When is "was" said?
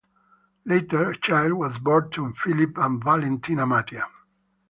1.53-1.77